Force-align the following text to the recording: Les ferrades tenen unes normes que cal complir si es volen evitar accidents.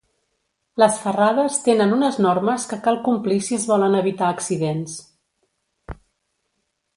Les 0.83 0.95
ferrades 1.01 1.59
tenen 1.67 1.93
unes 1.97 2.17
normes 2.27 2.65
que 2.71 2.79
cal 2.87 2.97
complir 3.09 3.37
si 3.49 3.59
es 3.59 3.67
volen 3.73 3.99
evitar 4.01 4.31
accidents. 4.39 4.97